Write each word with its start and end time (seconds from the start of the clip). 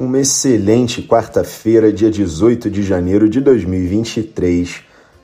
Uma 0.00 0.18
excelente 0.18 1.02
quarta-feira, 1.02 1.92
dia 1.92 2.10
18 2.10 2.70
de 2.70 2.82
janeiro 2.82 3.28
de 3.28 3.38
2023. 3.38 4.80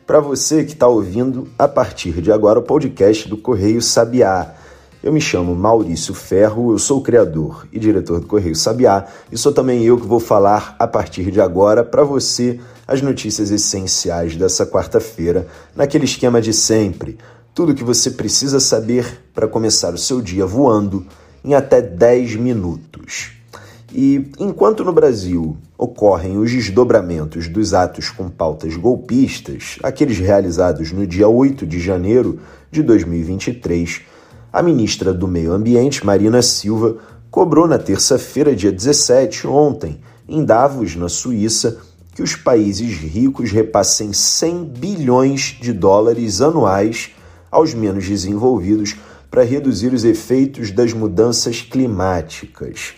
Para 0.07 0.21
você 0.21 0.64
que 0.64 0.75
está 0.75 0.87
ouvindo 0.87 1.49
a 1.59 1.67
partir 1.67 2.21
de 2.21 2.30
agora 2.30 2.59
o 2.59 2.62
podcast 2.62 3.27
do 3.27 3.39
Correio 3.39 3.81
Sabiá. 3.81 4.54
Eu 5.03 5.14
me 5.14 5.18
chamo 5.18 5.54
Maurício 5.54 6.12
Ferro, 6.12 6.73
eu 6.73 6.79
sou 6.79 6.99
o 6.99 7.03
criador 7.03 7.67
e 7.73 7.79
diretor 7.79 8.21
do 8.21 8.27
Correio 8.27 8.54
Sabiá 8.54 9.07
e 9.32 9.39
sou 9.39 9.50
também 9.50 9.82
eu 9.82 9.99
que 9.99 10.07
vou 10.07 10.21
falar 10.21 10.77
a 10.79 10.86
partir 10.86 11.31
de 11.31 11.40
agora 11.40 11.82
para 11.82 12.04
você 12.04 12.61
as 12.86 13.00
notícias 13.00 13.50
essenciais 13.50 14.36
dessa 14.36 14.67
quarta-feira, 14.67 15.46
naquele 15.75 16.04
esquema 16.04 16.39
de 16.39 16.53
sempre. 16.53 17.17
Tudo 17.54 17.75
que 17.75 17.82
você 17.82 18.11
precisa 18.11 18.61
saber 18.61 19.22
para 19.32 19.49
começar 19.49 19.95
o 19.95 19.99
seu 19.99 20.21
dia 20.21 20.45
voando 20.45 21.07
em 21.43 21.54
até 21.54 21.81
10 21.81 22.36
minutos. 22.36 23.36
E 23.99 24.31
enquanto 24.39 24.85
no 24.85 24.93
Brasil 24.93 25.57
ocorrem 25.79 26.37
os 26.37 26.53
desdobramentos 26.53 27.49
dos 27.49 27.73
atos 27.73 28.11
com 28.11 28.29
pautas 28.29 28.77
golpistas, 28.77 29.79
aqueles 29.82 30.18
realizados 30.18 30.93
no 30.93 31.07
dia 31.07 31.27
8 31.27 31.67
de 31.67 31.81
janeiro 31.81 32.39
de 32.70 32.83
2023, 32.83 34.03
a 34.53 34.62
ministra 34.62 35.14
do 35.14 35.27
Meio 35.27 35.51
Ambiente, 35.51 36.05
Marina 36.05 36.42
Silva, 36.42 36.98
cobrou 37.31 37.67
na 37.67 37.78
terça-feira, 37.78 38.55
dia 38.55 38.70
17, 38.70 39.47
ontem, 39.47 39.98
em 40.28 40.45
Davos, 40.45 40.95
na 40.95 41.09
Suíça, 41.09 41.78
que 42.15 42.23
os 42.23 42.37
países 42.37 42.98
ricos 42.98 43.51
repassem 43.51 44.12
100 44.12 44.65
bilhões 44.78 45.56
de 45.59 45.73
dólares 45.73 46.42
anuais 46.42 47.12
aos 47.51 47.73
menos 47.73 48.06
desenvolvidos 48.06 48.95
para 49.31 49.42
reduzir 49.42 49.95
os 49.95 50.05
efeitos 50.05 50.70
das 50.70 50.92
mudanças 50.92 51.63
climáticas. 51.63 52.95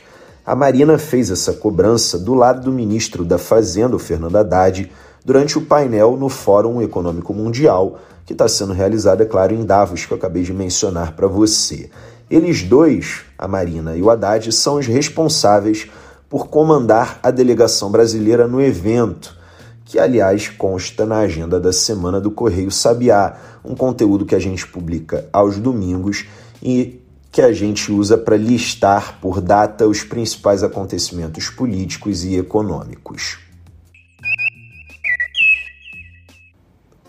A 0.48 0.56
Marina 0.56 0.96
fez 0.96 1.30
essa 1.30 1.52
cobrança 1.52 2.18
do 2.18 2.32
lado 2.32 2.62
do 2.62 2.72
ministro 2.72 3.22
da 3.22 3.36
Fazenda, 3.36 3.94
o 3.94 3.98
Fernando 3.98 4.36
Haddad, 4.36 4.90
durante 5.22 5.58
o 5.58 5.60
painel 5.66 6.16
no 6.16 6.30
Fórum 6.30 6.80
Econômico 6.80 7.34
Mundial, 7.34 7.98
que 8.24 8.32
está 8.32 8.48
sendo 8.48 8.72
realizado, 8.72 9.22
é 9.22 9.26
claro, 9.26 9.52
em 9.52 9.62
Davos, 9.62 10.06
que 10.06 10.12
eu 10.14 10.16
acabei 10.16 10.42
de 10.42 10.54
mencionar 10.54 11.12
para 11.12 11.26
você. 11.26 11.90
Eles 12.30 12.62
dois, 12.62 13.24
a 13.36 13.46
Marina 13.46 13.94
e 13.94 14.00
o 14.00 14.08
Haddad, 14.08 14.50
são 14.50 14.76
os 14.76 14.86
responsáveis 14.86 15.86
por 16.30 16.48
comandar 16.48 17.20
a 17.22 17.30
delegação 17.30 17.90
brasileira 17.90 18.48
no 18.48 18.58
evento, 18.58 19.36
que 19.84 19.98
aliás 19.98 20.48
consta 20.48 21.04
na 21.04 21.18
agenda 21.18 21.60
da 21.60 21.74
semana 21.74 22.18
do 22.22 22.30
Correio 22.30 22.70
Sabiá, 22.70 23.36
um 23.62 23.74
conteúdo 23.74 24.24
que 24.24 24.34
a 24.34 24.40
gente 24.40 24.66
publica 24.66 25.26
aos 25.30 25.58
domingos 25.58 26.24
e 26.62 27.02
que 27.30 27.42
a 27.42 27.52
gente 27.52 27.92
usa 27.92 28.16
para 28.16 28.36
listar 28.36 29.18
por 29.20 29.40
data 29.40 29.86
os 29.86 30.02
principais 30.02 30.62
acontecimentos 30.62 31.50
políticos 31.50 32.24
e 32.24 32.36
econômicos. 32.36 33.38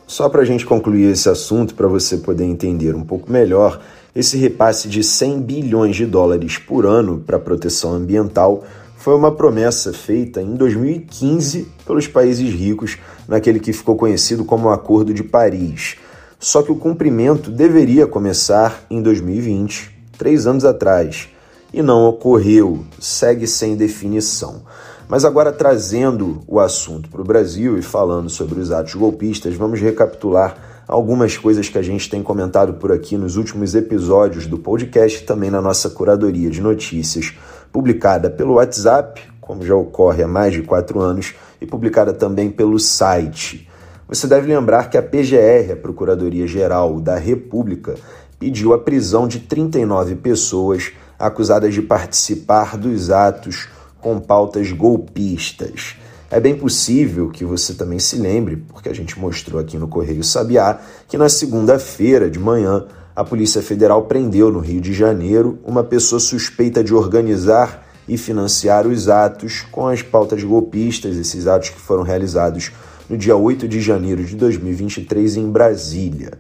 Só 0.06 0.28
para 0.28 0.42
a 0.42 0.45
gente 0.45 0.66
concluir 0.66 1.12
esse 1.12 1.30
assunto, 1.30 1.73
para 1.75 1.88
você 1.88 2.17
poder 2.17 2.44
entender 2.44 2.95
um 2.95 3.03
pouco 3.03 3.31
melhor, 3.31 3.81
esse 4.14 4.38
repasse 4.38 4.90
de 4.90 5.03
100 5.03 5.42
bilhões 5.42 5.95
de 5.95 6.06
dólares 6.06 6.58
por 6.58 6.86
ano 6.86 7.20
para 7.20 7.40
proteção 7.40 7.94
ambiental 7.94 8.66
foi 8.97 9.16
uma 9.16 9.31
promessa 9.31 9.94
feita 9.94 10.42
em 10.42 10.56
2015 10.56 11.67
pelos 11.86 12.06
países 12.08 12.53
ricos, 12.53 12.97
naquele 13.28 13.59
que 13.59 13.72
ficou 13.72 13.95
conhecido 13.95 14.44
como 14.44 14.67
o 14.67 14.72
Acordo 14.72 15.14
de 15.14 15.23
Paris. 15.23 15.95
Só 16.38 16.62
que 16.62 16.72
o 16.72 16.75
cumprimento 16.75 17.50
deveria 17.50 18.06
começar 18.06 18.86
em 18.90 19.02
2020, 19.02 19.98
três 20.20 20.45
anos 20.45 20.66
atrás, 20.66 21.30
e 21.73 21.81
não 21.81 22.06
ocorreu, 22.06 22.84
segue 23.00 23.47
sem 23.47 23.78
definição. 23.78 24.62
Mas 25.07 25.24
agora 25.24 25.52
trazendo 25.52 26.41
o 26.46 26.59
assunto 26.59 27.09
para 27.09 27.22
o 27.22 27.24
Brasil 27.24 27.78
e 27.78 27.81
falando 27.81 28.29
sobre 28.29 28.59
os 28.59 28.69
atos 28.69 28.94
golpistas, 28.96 29.56
vamos 29.56 29.79
recapitular 29.79 30.84
algumas 30.88 31.38
coisas 31.38 31.69
que 31.69 31.78
a 31.78 31.81
gente 31.81 32.09
tem 32.09 32.22
comentado 32.22 32.74
por 32.74 32.91
aqui 32.91 33.18
nos 33.18 33.38
últimos 33.38 33.75
episódios 33.75 34.46
do 34.46 34.59
podcast, 34.59 35.24
também 35.24 35.50
na 35.50 35.62
nossa 35.62 35.90
curadoria 35.90 36.50
de 36.50 36.62
notícias, 36.62 37.34
publicada 37.72 38.29
pelo 38.29 38.56
WhatsApp, 38.56 39.22
como 39.40 39.66
já 39.66 39.75
ocorre 39.75 40.22
há 40.22 40.28
mais 40.28 40.53
de 40.53 40.63
quatro 40.63 41.00
anos, 41.00 41.34
e 41.62 41.66
publicada 41.66 42.12
também 42.12 42.52
pelo 42.52 42.78
site. 42.78 43.69
Você 44.08 44.28
deve 44.28 44.53
lembrar 44.53 44.90
que 44.90 44.97
a 44.97 45.03
PGR, 45.03 45.74
a 45.74 45.75
Procuradoria 45.75 46.47
Geral 46.47 47.00
da 47.00 47.16
República, 47.16 47.96
pediu 48.39 48.73
a 48.73 48.79
prisão 48.79 49.27
de 49.27 49.39
39 49.39 50.16
pessoas 50.16 50.91
acusadas 51.19 51.73
de 51.73 51.81
participar 51.81 52.77
dos 52.77 53.11
atos 53.11 53.67
com 54.00 54.19
pautas 54.19 54.72
golpistas. 54.72 55.97
É 56.31 56.39
bem 56.39 56.55
possível 56.55 57.29
que 57.29 57.44
você 57.44 57.73
também 57.73 57.99
se 57.99 58.16
lembre, 58.16 58.63
porque 58.69 58.88
a 58.88 58.94
gente 58.94 59.19
mostrou 59.19 59.59
aqui 59.59 59.78
no 59.78 59.88
Correio 59.88 60.23
Sabiá, 60.23 60.79
que 61.07 61.17
na 61.17 61.28
segunda-feira 61.28 62.29
de 62.29 62.39
manhã 62.39 62.85
a 63.16 63.23
Polícia 63.23 63.61
Federal 63.61 64.03
prendeu 64.03 64.51
no 64.51 64.59
Rio 64.59 64.79
de 64.79 64.94
Janeiro 64.94 65.59
uma 65.66 65.83
pessoa 65.83 66.19
suspeita 66.19 66.83
de 66.83 66.94
organizar 66.94 67.85
e 68.07 68.17
financiar 68.17 68.88
os 68.88 69.09
atos 69.09 69.61
com 69.72 69.88
as 69.88 70.01
pautas 70.01 70.44
golpistas, 70.44 71.17
esses 71.17 71.45
atos 71.45 71.69
que 71.69 71.79
foram 71.79 72.03
realizados 72.03 72.72
no 73.09 73.17
dia 73.17 73.35
8 73.35 73.67
de 73.67 73.81
janeiro 73.81 74.23
de 74.23 74.35
2023 74.35 75.35
em 75.35 75.49
Brasília. 75.49 76.31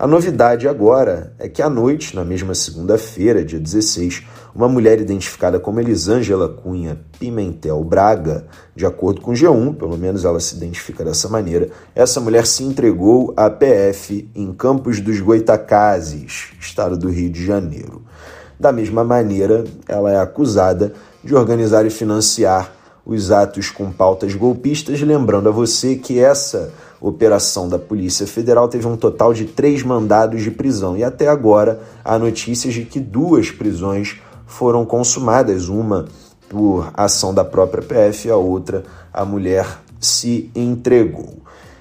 A 0.00 0.06
novidade 0.06 0.66
agora 0.66 1.34
é 1.38 1.46
que 1.46 1.60
à 1.60 1.68
noite, 1.68 2.16
na 2.16 2.24
mesma 2.24 2.54
segunda-feira, 2.54 3.44
dia 3.44 3.60
16, 3.60 4.22
uma 4.54 4.66
mulher 4.66 4.98
identificada 4.98 5.60
como 5.60 5.78
Elisângela 5.78 6.48
Cunha 6.48 6.98
Pimentel 7.18 7.84
Braga, 7.84 8.46
de 8.74 8.86
acordo 8.86 9.20
com 9.20 9.32
o 9.32 9.34
G1, 9.34 9.76
pelo 9.76 9.98
menos 9.98 10.24
ela 10.24 10.40
se 10.40 10.56
identifica 10.56 11.04
dessa 11.04 11.28
maneira, 11.28 11.68
essa 11.94 12.18
mulher 12.18 12.46
se 12.46 12.64
entregou 12.64 13.34
à 13.36 13.50
PF 13.50 14.26
em 14.34 14.50
Campos 14.54 15.00
dos 15.00 15.20
Goitacazes, 15.20 16.48
estado 16.58 16.96
do 16.96 17.10
Rio 17.10 17.28
de 17.28 17.44
Janeiro. 17.44 18.02
Da 18.58 18.72
mesma 18.72 19.04
maneira, 19.04 19.64
ela 19.86 20.10
é 20.10 20.18
acusada 20.18 20.94
de 21.22 21.34
organizar 21.34 21.84
e 21.84 21.90
financiar 21.90 22.72
os 23.10 23.32
atos 23.32 23.70
com 23.70 23.90
pautas 23.90 24.36
golpistas, 24.36 25.00
lembrando 25.00 25.48
a 25.48 25.52
você 25.52 25.96
que 25.96 26.20
essa 26.20 26.72
operação 27.00 27.68
da 27.68 27.76
Polícia 27.76 28.24
Federal 28.24 28.68
teve 28.68 28.86
um 28.86 28.96
total 28.96 29.34
de 29.34 29.46
três 29.46 29.82
mandados 29.82 30.42
de 30.44 30.50
prisão 30.52 30.96
e 30.96 31.02
até 31.02 31.26
agora 31.26 31.80
há 32.04 32.16
notícias 32.16 32.72
de 32.72 32.84
que 32.84 33.00
duas 33.00 33.50
prisões 33.50 34.20
foram 34.46 34.84
consumadas, 34.86 35.68
uma 35.68 36.06
por 36.48 36.88
ação 36.94 37.34
da 37.34 37.44
própria 37.44 37.82
PF, 37.82 38.30
a 38.30 38.36
outra 38.36 38.84
a 39.12 39.24
mulher 39.24 39.66
se 39.98 40.48
entregou. 40.54 41.38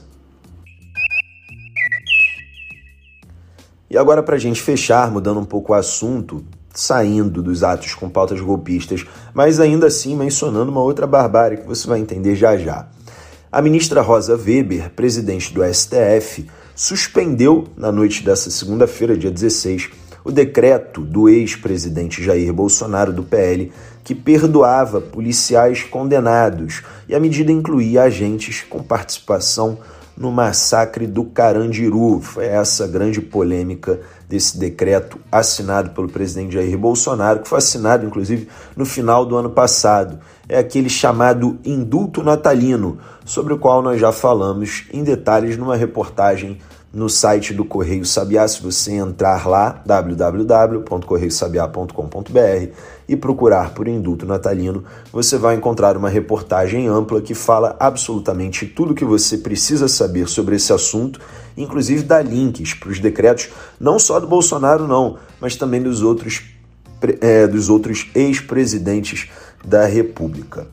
E 3.89 3.97
agora, 3.97 4.23
para 4.23 4.35
a 4.35 4.39
gente 4.39 4.61
fechar, 4.61 5.11
mudando 5.11 5.39
um 5.39 5.45
pouco 5.45 5.71
o 5.71 5.75
assunto, 5.75 6.43
saindo 6.73 7.41
dos 7.41 7.63
atos 7.63 7.93
com 7.93 8.09
pautas 8.09 8.41
golpistas, 8.41 9.05
mas 9.33 9.59
ainda 9.59 9.87
assim 9.87 10.15
mencionando 10.15 10.71
uma 10.71 10.81
outra 10.81 11.05
barbárie 11.05 11.57
que 11.57 11.67
você 11.67 11.87
vai 11.87 11.99
entender 11.99 12.35
já 12.35 12.57
já. 12.57 12.87
A 13.51 13.61
ministra 13.61 14.01
Rosa 14.01 14.35
Weber, 14.35 14.89
presidente 14.95 15.53
do 15.53 15.61
STF, 15.63 16.47
suspendeu 16.75 17.67
na 17.77 17.91
noite 17.91 18.23
dessa 18.25 18.49
segunda-feira, 18.49 19.15
dia 19.15 19.29
16, 19.29 19.91
o 20.25 20.31
decreto 20.31 21.01
do 21.01 21.29
ex-presidente 21.29 22.23
Jair 22.23 22.51
Bolsonaro 22.51 23.13
do 23.13 23.23
PL 23.23 23.71
que 24.03 24.15
perdoava 24.15 24.99
policiais 24.99 25.83
condenados 25.83 26.81
e 27.07 27.15
a 27.15 27.19
medida 27.19 27.51
incluía 27.51 28.03
agentes 28.03 28.65
com 28.67 28.81
participação 28.81 29.77
no 30.17 30.31
massacre 30.31 31.07
do 31.07 31.23
Carandiru. 31.23 32.19
Foi 32.21 32.45
essa 32.45 32.87
grande 32.87 33.21
polêmica 33.21 33.99
desse 34.29 34.57
decreto 34.57 35.19
assinado 35.31 35.91
pelo 35.91 36.07
presidente 36.07 36.53
Jair 36.53 36.77
Bolsonaro, 36.77 37.41
que 37.41 37.49
foi 37.49 37.57
assinado 37.57 38.05
inclusive 38.05 38.47
no 38.75 38.85
final 38.85 39.25
do 39.25 39.35
ano 39.35 39.49
passado. 39.49 40.19
É 40.47 40.57
aquele 40.57 40.89
chamado 40.89 41.57
indulto 41.63 42.23
natalino, 42.23 42.99
sobre 43.25 43.53
o 43.53 43.57
qual 43.57 43.81
nós 43.81 43.99
já 43.99 44.11
falamos 44.11 44.85
em 44.91 45.03
detalhes 45.03 45.57
numa 45.57 45.75
reportagem 45.75 46.59
no 46.93 47.09
site 47.09 47.53
do 47.53 47.65
Correio 47.65 48.05
Sabiá. 48.05 48.47
Se 48.47 48.61
você 48.61 48.93
entrar 48.93 49.47
lá, 49.47 49.81
www.correiosabiá.com.br 49.83 52.67
e 53.09 53.15
procurar 53.15 53.73
por 53.73 53.87
Indulto 53.87 54.27
Natalino, 54.27 54.83
você 55.11 55.35
vai 55.37 55.55
encontrar 55.55 55.97
uma 55.97 56.09
reportagem 56.09 56.87
ampla 56.87 57.19
que 57.21 57.33
fala 57.33 57.75
absolutamente 57.79 58.67
tudo 58.67 58.93
que 58.93 59.03
você 59.03 59.39
precisa 59.39 59.87
saber 59.87 60.29
sobre 60.29 60.55
esse 60.55 60.71
assunto, 60.71 61.19
inclusive 61.57 62.03
dá 62.03 62.21
links 62.21 62.75
para 62.75 62.89
os 62.89 62.99
decretos, 62.99 63.49
não 63.79 63.97
só 63.97 64.19
do 64.19 64.27
Bolsonaro, 64.27 64.87
não, 64.87 65.17
mas 65.41 65.55
também 65.55 65.81
dos 65.81 66.03
outros, 66.03 66.43
é, 67.19 67.47
dos 67.47 67.69
outros 67.69 68.11
ex-presidentes 68.13 69.31
da 69.65 69.85
República. 69.85 70.67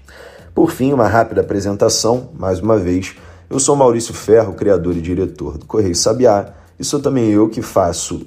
Por 0.55 0.71
fim, 0.71 0.93
uma 0.93 1.09
rápida 1.09 1.41
apresentação, 1.41 2.31
mais 2.35 2.61
uma 2.61 2.77
vez, 2.77 3.15
eu 3.49 3.59
sou 3.59 3.77
Maurício 3.77 4.13
Ferro, 4.13 4.55
criador 4.55 4.97
e 4.97 5.01
diretor 5.01 5.57
do 5.57 5.65
Correio 5.65 5.95
Sabiá, 5.95 6.53
e 6.79 6.85
sou 6.85 7.01
também 7.01 7.31
eu 7.31 7.49
que 7.49 7.63
faço 7.63 8.27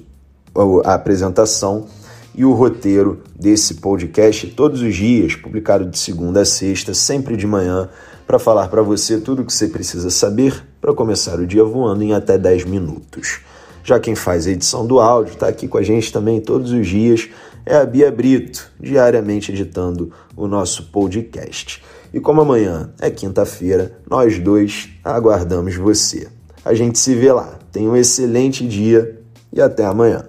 a 0.84 0.94
apresentação 0.94 1.86
e 2.34 2.44
o 2.44 2.52
roteiro 2.52 3.22
desse 3.38 3.74
podcast 3.74 4.46
todos 4.48 4.80
os 4.80 4.94
dias, 4.94 5.34
publicado 5.34 5.84
de 5.84 5.98
segunda 5.98 6.42
a 6.42 6.44
sexta, 6.44 6.94
sempre 6.94 7.36
de 7.36 7.46
manhã, 7.46 7.88
para 8.26 8.38
falar 8.38 8.68
para 8.68 8.82
você 8.82 9.18
tudo 9.18 9.42
o 9.42 9.44
que 9.44 9.52
você 9.52 9.68
precisa 9.68 10.10
saber 10.10 10.64
para 10.80 10.94
começar 10.94 11.38
o 11.40 11.46
dia 11.46 11.64
voando 11.64 12.02
em 12.04 12.12
até 12.12 12.38
10 12.38 12.64
minutos. 12.64 13.40
Já 13.82 13.98
quem 13.98 14.14
faz 14.14 14.46
a 14.46 14.50
edição 14.50 14.86
do 14.86 15.00
áudio 15.00 15.32
está 15.32 15.48
aqui 15.48 15.66
com 15.66 15.78
a 15.78 15.82
gente 15.82 16.12
também 16.12 16.40
todos 16.40 16.70
os 16.72 16.86
dias 16.86 17.28
é 17.64 17.76
a 17.76 17.84
Bia 17.84 18.10
Brito, 18.10 18.70
diariamente 18.80 19.52
editando 19.52 20.12
o 20.36 20.46
nosso 20.46 20.90
podcast. 20.90 21.82
E 22.12 22.20
como 22.20 22.40
amanhã 22.40 22.90
é 23.00 23.10
quinta-feira, 23.10 23.98
nós 24.08 24.38
dois 24.38 24.88
aguardamos 25.04 25.76
você. 25.76 26.28
A 26.64 26.72
gente 26.72 26.98
se 26.98 27.14
vê 27.14 27.32
lá. 27.32 27.58
Tenha 27.70 27.90
um 27.90 27.96
excelente 27.96 28.66
dia 28.66 29.20
e 29.52 29.60
até 29.60 29.84
amanhã. 29.84 30.24